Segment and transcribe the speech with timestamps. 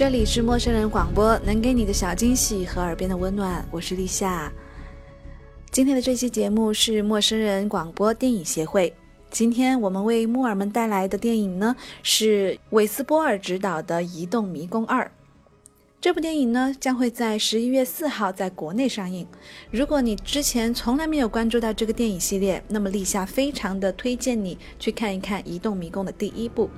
[0.00, 3.62] 这里是陌生人广播，能给你的小惊喜和耳边的温暖。
[3.70, 4.50] 我是立夏。
[5.70, 8.90] 今天的这期节目是陌生人广播电影协会。
[9.30, 15.04] 今天我们为木耳们带来的电影呢，是韦斯波尔执导的《移动迷宫二》。
[16.00, 19.26] 这部电影呢，将会在十一月四号在国内上映。
[19.70, 26.70] 如果你之前从来没有关注到这个电影系列，那么立夏非常的推荐你去看一看《移动迷宫》的第一部。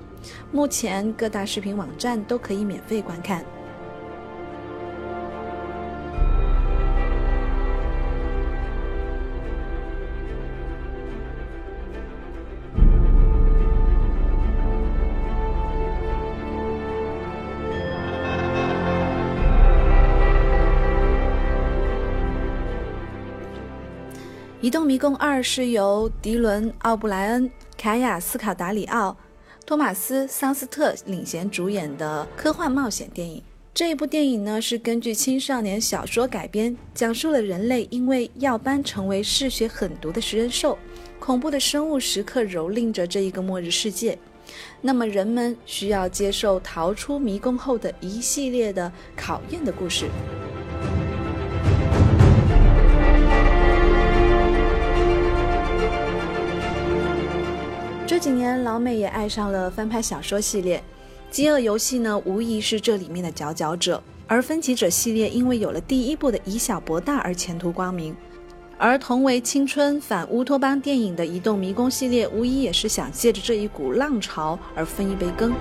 [0.50, 3.42] 目前各大视频网站都可以免费观看。
[24.72, 29.14] 《移动迷宫二》是由迪伦·奥布莱恩、凯亚·斯考达里奥、
[29.66, 33.42] 托马斯·桑斯特领衔主演的科幻冒险电影。
[33.74, 40.78] 这一部电影呢是根据青少年小说改编，讲述了人类因为药斑成为嗜血狠毒的食人兽，
[41.18, 44.18] 恐怖的生物时刻蹂躏着这一个末日世界。
[44.80, 50.06] 那么人们需要接受逃出迷宫后的一系列的考验的故事。
[58.22, 60.78] 几年，老美也爱上了翻拍小说系列，
[61.28, 64.00] 《饥饿游戏》呢，无疑是这里面的佼佼者。
[64.28, 68.14] 而《分歧者》系列因为有了第一部的以小博大而前途光明，
[68.78, 75.50] 而同为青春反乌托邦电影的《移动迷宫》系列，无疑也是想借着这一股浪潮而分一杯羹。《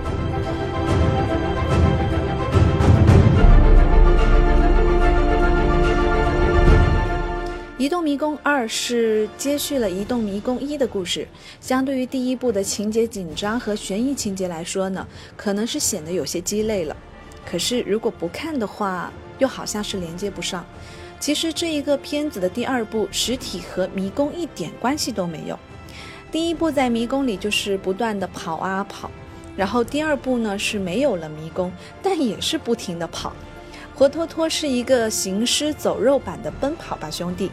[7.82, 11.26] 移动迷宫二》是接续了《移动迷宫一》的故事，
[11.60, 15.04] 相对于第一部的情节紧张和悬疑情节来说呢，
[15.36, 16.96] 可能是显得有些鸡肋了。
[17.44, 20.64] 可是如果不看的话，又好像是连接不上。
[21.18, 25.58] 其实这一个片子的第二部实体和迷宫一点关系都没有。
[26.30, 29.10] 第一部在迷宫里就是不断的跑啊跑，
[29.56, 33.32] 然后第二部呢是没有了迷宫，但也是不停的跑，
[33.92, 37.48] 活脱脱是一个行尸走肉版的《奔跑吧兄弟》。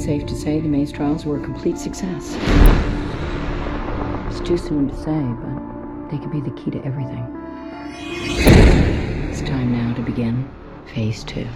[0.00, 2.34] It's safe to say the maze trials were a complete success.
[4.30, 7.22] It's too soon to say, but they could be the key to everything.
[9.28, 10.48] It's time now to begin
[10.86, 11.46] phase two.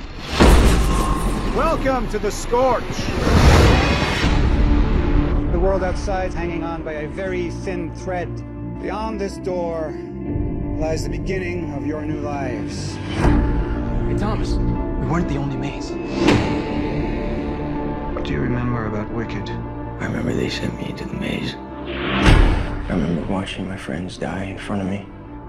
[1.56, 2.84] Welcome to the Scorch!
[5.50, 8.28] The world outside is hanging on by a very thin thread.
[8.82, 9.90] Beyond this door
[10.78, 12.94] lies the beginning of your new lives.
[12.94, 16.63] Hey, Thomas, we weren't the only maze.
[18.24, 19.50] What do you remember about Wicked?
[19.50, 21.56] I remember they sent me into the maze.
[21.56, 25.06] I remember watching my friends die in front of me.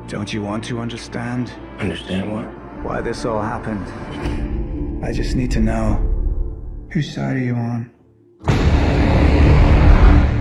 [0.10, 1.54] Don't you want to understand?
[1.80, 2.44] Understand what?
[2.84, 3.88] Why this all happened?
[5.06, 6.02] I just need to know.
[6.92, 7.92] Whose side are you on?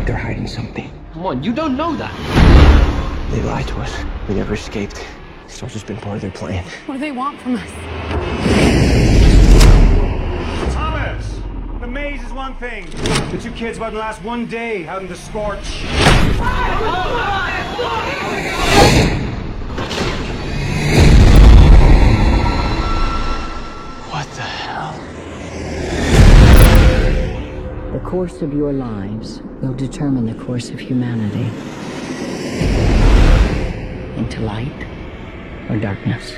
[0.04, 0.90] They're hiding something.
[1.12, 3.30] Come on, you don't know that.
[3.30, 3.94] They lied to us.
[4.28, 5.06] We never escaped.
[5.44, 6.64] It's all just been part of their plan.
[6.86, 8.63] What do they want from us?
[11.94, 12.84] Maze is one thing.
[13.30, 15.84] The two kids wouldn't last one day out in the scorch.
[24.10, 24.94] What the hell?
[27.92, 31.48] The course of your lives will determine the course of humanity
[34.18, 34.86] into light
[35.70, 36.34] or darkness.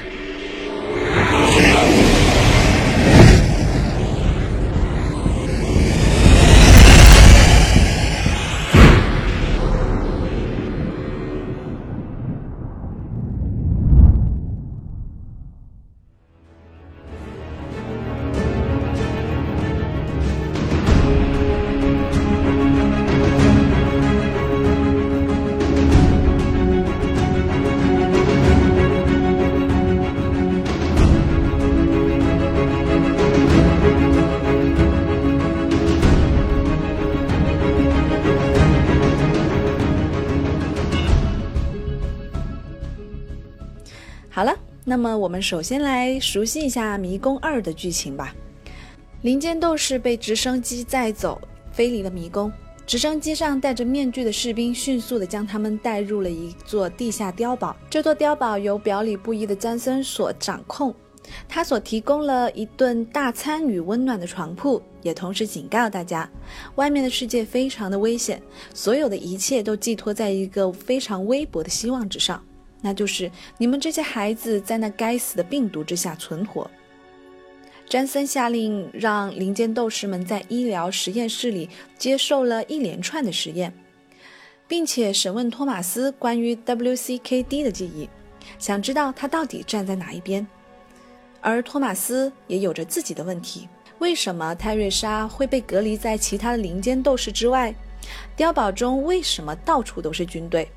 [44.37, 44.55] 好了，
[44.85, 48.35] 那么我们首先来熟悉一下《迷宫二》的剧情吧。
[49.23, 51.41] 林间斗士被直升机载走，
[51.73, 52.53] 飞离了迷宫。
[52.87, 57.75] 直升机上戴着面具的士兵迅速地将他们带入了一座地下碉堡。
[57.89, 60.95] 这座碉堡由表里不一的詹森所掌控，
[61.49, 66.31] 他所提供了一顿大餐与温暖的床铺，也同时警告大家，
[66.75, 68.43] 外面的世界非常的危险，
[68.75, 72.45] 所有的一切都寄托在一个非常微薄的希望之上，
[72.87, 73.29] 那就是
[73.59, 76.71] 你们这些孩子在那该死的病毒之下存活。
[77.89, 81.69] 詹森下令让林间斗士们在医疗实验室里
[81.99, 83.73] 接受了一连串的实验，
[84.69, 88.09] 并且审问托马斯关于 WCKD 的记忆，
[88.57, 90.47] 想知道他到底站在哪一边。
[91.41, 93.69] 而托马斯也有着自己的问题：
[93.99, 97.75] 为什么泰瑞莎会被隔离在其他的林间斗士之外？
[98.37, 100.69] 碉堡中为什么到处都是军队？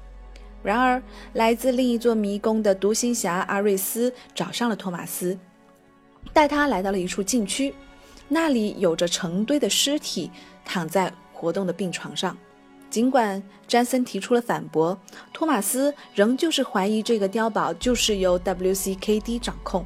[0.61, 1.01] 然而，
[1.33, 5.37] 来自另一座迷宫的独行侠阿瑞斯找上了托马斯。
[6.33, 7.73] 带他来到了一处禁区，
[8.27, 10.29] 那里有着成堆的尸体
[10.65, 12.37] 躺在活动的病床上。
[12.89, 14.99] 尽管詹森提出了反驳，
[15.31, 19.85] 托马斯仍旧是怀疑这个碉堡就是由 WCKD 掌控。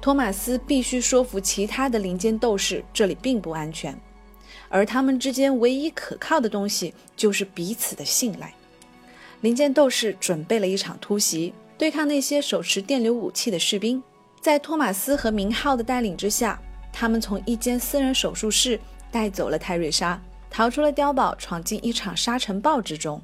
[0.00, 3.98] 托马斯必须说服其他的林间斗士这里并不安全，
[4.68, 8.54] 而他们之间唯一可靠的东西就是彼此的信赖。
[9.40, 14.02] 林间斗士准备了一场突袭，对抗那些手持电流武器的士兵。
[14.38, 16.60] 在托马斯和明浩的带领之下，
[16.92, 18.78] 他们从一间私人手术室
[19.10, 20.20] 带走了泰瑞莎，
[20.50, 23.22] 逃出了碉堡，闯进一场沙尘暴之中。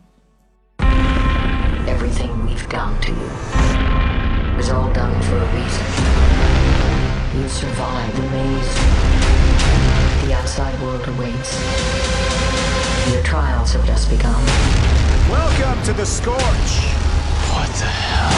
[1.86, 3.28] Everything we've done to you
[4.56, 5.84] was all done for a reason.
[7.34, 8.74] You survived the maze.
[10.24, 11.58] The outside world awaits.
[13.12, 15.05] Your trials have just begun.
[15.28, 16.38] Welcome to the Scorch!
[17.50, 18.30] What the hell?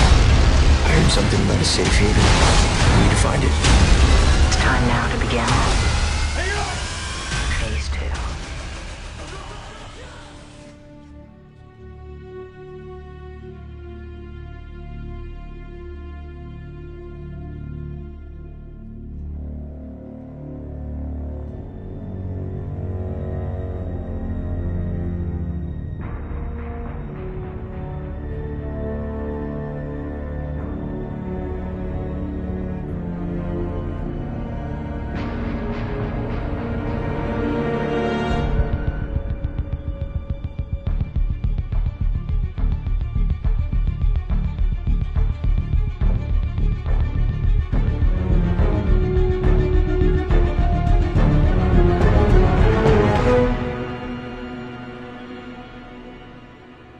[0.87, 2.17] I heard something about a safe haven.
[2.97, 3.53] We need to find it.
[4.47, 5.88] It's time now to begin.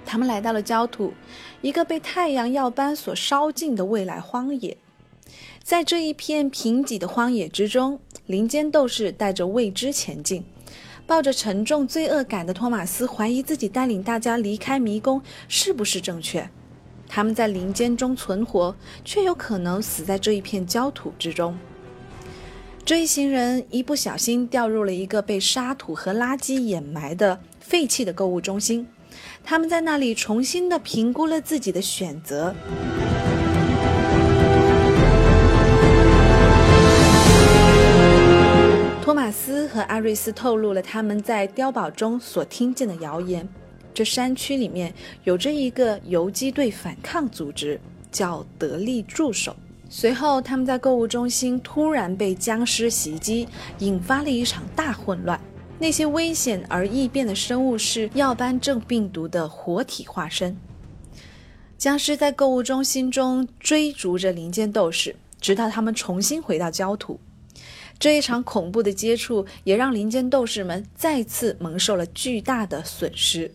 [0.09, 1.13] 他们来到了焦土，
[1.61, 4.79] 一个被太阳耀斑所烧尽的未来荒野。
[5.63, 10.43] 在这一片贫瘠的荒野之中，林间斗士带着未知前进。
[11.07, 16.49] 抱着沉重罪恶感的托马斯怀疑自己带领大家离开迷宫是不是正确。
[17.07, 18.75] 他们在林间中存活，
[19.05, 21.57] 却有可能死在这一片焦土之中。
[22.85, 28.87] 这一行人一不小心掉入了一个被沙土和垃圾掩埋的废弃的购物中心。
[29.51, 32.55] 他们在那里重新的评估了自己的选择。
[39.01, 43.49] 托马斯和阿瑞斯透露了他们在碉堡中所听见的谣言：
[43.95, 44.93] 这山区里面
[45.25, 47.81] 有着一个游击队反抗组织，
[48.13, 49.57] 叫得力助手。
[49.89, 55.41] 随后，他们在购物中心突然被僵尸袭击，引发了一场大混乱。
[55.81, 60.57] 那些危险而异变的生物是耀斑症病毒的活体化身。
[61.77, 67.21] 僵尸在购物中心中追逐着林间斗士，直到他们重新回到焦土。
[68.01, 73.53] 这一场恐怖的接触也让林间斗士们再次蒙受了巨大的损失。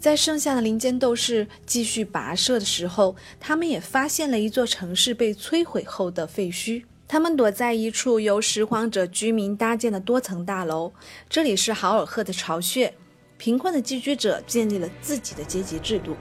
[0.00, 6.84] 在剩下的林间斗士继续跋涉的时候，他们也发现了一座城市被摧毁后的废墟。
[7.10, 10.92] 他们躲在一处由拾荒者居民搭建的多层大楼，
[11.26, 12.92] 这里是豪尔赫的巢穴。
[13.38, 16.14] 贫困的寄居者建立了自己的阶级制度。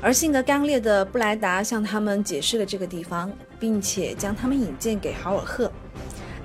[0.00, 3.28] 而性格刚烈的布莱达向他们解释了这个地方，
[3.58, 5.70] 并且将他们引荐给豪尔赫。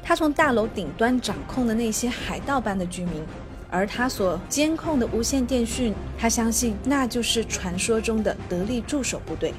[0.04, 3.24] 他从大楼顶端掌控的那些海盗般的居民，
[3.70, 9.54] 而他所监控的无线电讯，他相信那就是传说中的得力助手部队。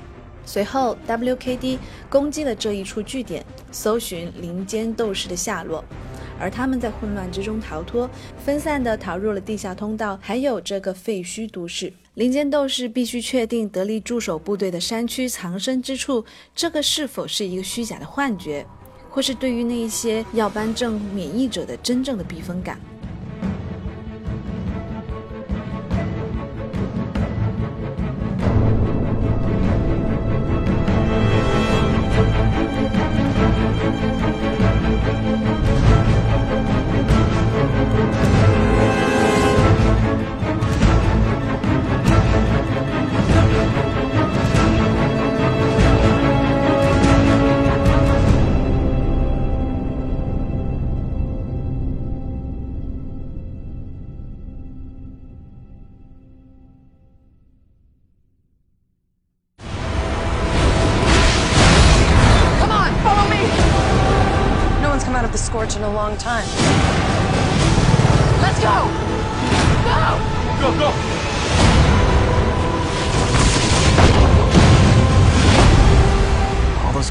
[0.44, 1.78] 随后，WKD
[2.10, 5.82] 攻击了这一处据点，搜寻林间斗士的下落。
[6.38, 8.10] 而他们在混乱之中逃脱，
[8.44, 11.90] 分散地逃入了地下通道，还有这个废墟都市。
[12.14, 16.24] 林间斗士必须确定得力助手部队的山区藏身之处，
[16.54, 18.66] 这个是否是一个虚假的幻觉，
[19.14, 22.76] 或是对于那一些要颁证免疫者的真正的避风港。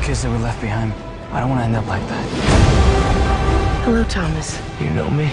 [0.03, 0.91] Kids that were left behind,
[1.31, 2.25] I don't want to end up like that.
[3.85, 4.59] Hello, Thomas.
[4.81, 5.31] You know me?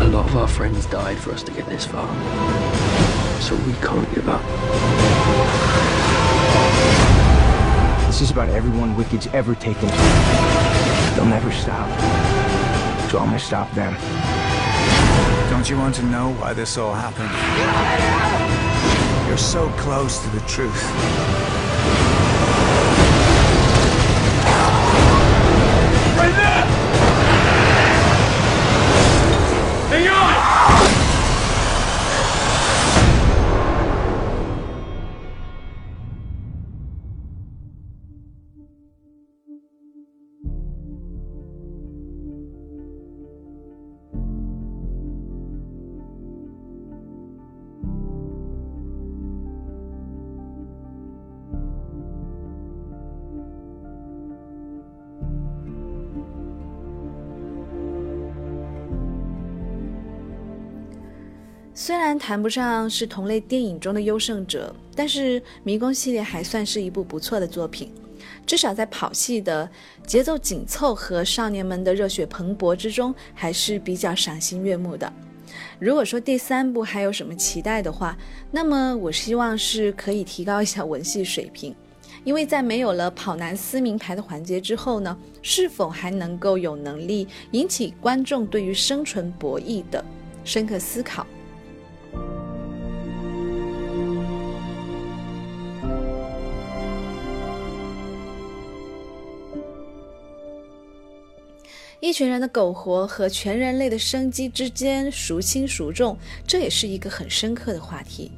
[0.00, 2.06] A lot of our friends died for us to get this far.
[3.40, 4.40] So we can't give up.
[8.06, 9.88] This is about everyone Wicked's ever taken.
[11.16, 11.90] They'll never stop.
[13.10, 13.96] So I'm gonna stop them.
[15.50, 17.30] Don't you want to know why this all happened?
[19.28, 21.63] You're so close to the truth.
[61.76, 67.92] 虽然谈不上是同类电影中的优胜者，但是《迷宫》系列还算是一部不错的作品，
[68.46, 69.68] 至少在跑戏的
[70.06, 75.12] 节奏紧凑和少年们的热血蓬勃之中，还是比较赏心悦目的。
[75.80, 78.16] 如果说第三部还有什么期待的话，
[78.52, 81.74] 那么我希望是可以提高一下文戏水平，
[82.22, 90.04] 因为在没有了跑男撕名牌的环节之后呢，是否还能够有能力引起观众对于生存博弈的
[90.44, 91.26] 深刻思考？
[102.04, 108.30] 一群人的苟活和全人类的生机之间孰轻孰重，这也是一个很深刻的话题。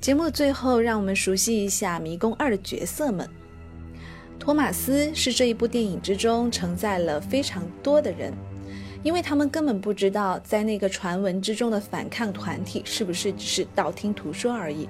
[0.00, 3.30] 节目的最后，让我们熟悉一下《迷宫二》的角色们。
[4.40, 8.34] 托马斯是这一部电影之中承载了非常多的人，
[9.04, 14.88] 因为他们根本不知道，在那个传闻之中的反抗团体是不是只是道听途说而已。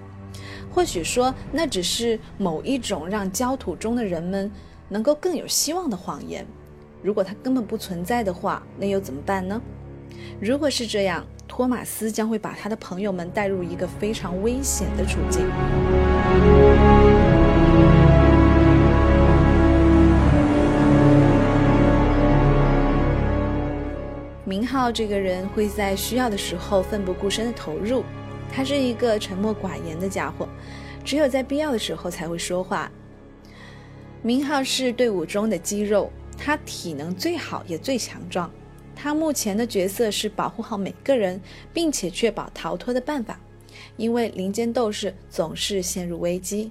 [0.71, 4.51] 或许说，那只是某一种让焦土中的人们
[4.89, 6.47] 能够更有希望的谎言。
[7.05, 9.61] 如果它根本不存在的话，那又怎么办呢？
[10.41, 15.45] 如果是这样，托马斯将会把他的朋友们带入一个非常危险的处境。
[24.47, 28.03] 明浩这个人会在需要的时候奋不顾身的投入，
[28.51, 30.49] 他是一个沉默寡言的家伙，
[31.05, 32.91] 只有在必要的时候才会说话。
[34.23, 36.11] 明浩是队伍中的肌肉。
[36.37, 38.51] 他体能最好也最强壮，
[38.95, 41.41] 他目前的角色是保护好每个人，
[41.73, 43.41] 并且确保逃脱的办法，
[43.97, 46.71] 因为林间斗士总是陷入危机。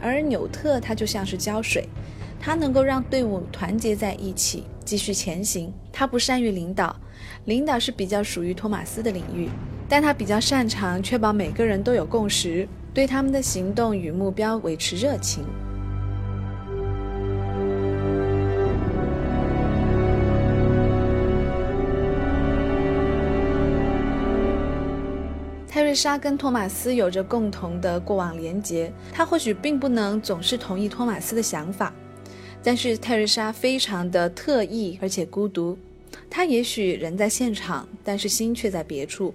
[0.00, 1.88] 而纽特他就像是胶水，
[2.40, 5.72] 他能够让队伍团结在一起，继续前行。
[5.92, 6.94] 他不善于领导，
[7.46, 9.48] 领导是比较属于托马斯的领域。
[9.88, 15.44] 但他比较擅长确保每个人都有共识，对他们的行动与目标维持热情。
[25.66, 31.94] 泰瑞莎跟托马斯有着共同的过往连结，他或许并不能总是同意托马斯的想法，
[32.62, 35.78] 但是泰瑞莎非常的特异而且孤独。
[36.28, 39.32] 他也许人在现场，但是心却在别处。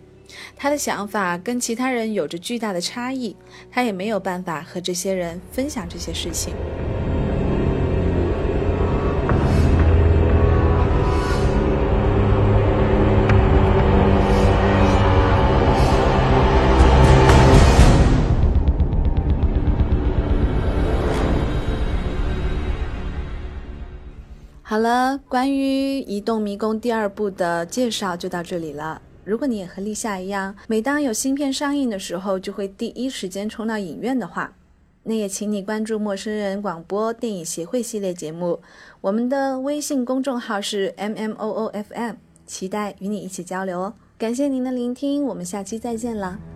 [0.56, 3.36] 他的想法跟其他人有着巨大的差异，
[3.72, 6.54] 他也没有办法和这些人分享这些事情。
[24.66, 29.00] 好了，关于《移动迷宫》第二部的介绍就到这里了。
[29.25, 34.56] 如果你也和立夏一样，每当有新片上映的时候，就会第一时间冲到影院的话，
[35.03, 38.60] 那也请你关注陌生人广播电影协会系列节目。
[39.01, 42.15] 我们的微信公众号是 M M O O F M，
[42.46, 43.94] 期待与你一起交流哦。
[44.18, 46.53] 感谢您的聆听，我们下期再见了。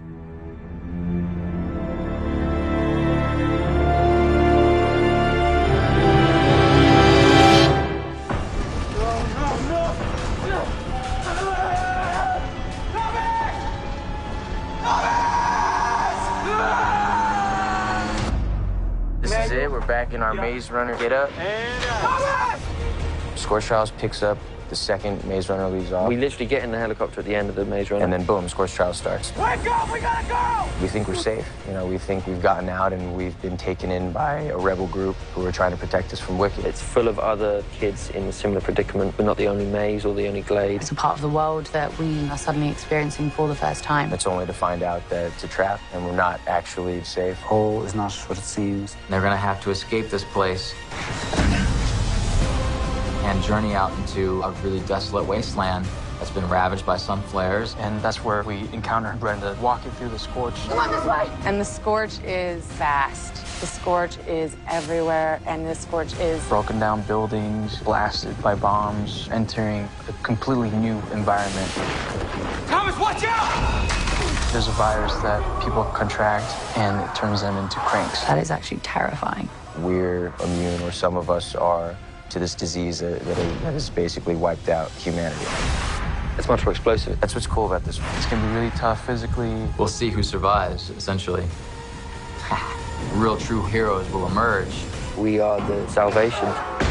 [20.27, 21.29] Our Maze Runner get up.
[23.37, 24.37] Score Trials picks up
[24.69, 26.07] the second Maze Runner leaves off.
[26.07, 28.03] We literally get in the helicopter at the end of the maze Runner.
[28.03, 29.35] and then boom, Score Trials starts.
[29.37, 29.91] Wake up!
[29.91, 30.81] We gotta go!
[30.81, 31.47] We think we're safe.
[31.67, 34.87] You know, we think we've gotten out and we've been taken in by a rebel
[34.87, 36.65] group who are trying to protect us from Wicked.
[36.65, 39.17] It's full of other kids in a similar predicament.
[39.17, 40.81] We're not the only maze or the only glade.
[40.81, 44.13] It's a part of the world that we are suddenly experiencing for the first time.
[44.13, 47.37] It's only to find out that it's a trap and we're not actually safe.
[47.41, 48.95] Hole is not what it seems.
[49.09, 50.73] They're gonna have to escape this place
[53.27, 55.85] and journey out into a really desolate wasteland
[56.17, 57.75] that's been ravaged by sun flares.
[57.79, 60.55] And that's where we encounter Brenda walking through the scorch.
[61.43, 63.35] And the scorch is vast.
[63.59, 69.89] The scorch is everywhere, and this scorch is Broken down buildings, blasted by bombs, entering
[70.07, 71.71] a completely new environment.
[72.67, 74.51] Thomas, watch out!
[74.53, 78.23] There's a virus that people contract and it turns them into cranks.
[78.25, 79.49] That is actually terrifying.
[79.79, 81.97] We're immune, or some of us are,
[82.29, 85.45] to this disease that, that, that has basically wiped out humanity.
[86.37, 87.19] It's much more explosive.
[87.19, 88.09] That's what's cool about this one.
[88.15, 89.67] It's gonna be really tough physically.
[89.77, 91.45] We'll see who survives, essentially.
[93.13, 94.73] Real true heroes will emerge.
[95.17, 96.86] We are the salvation.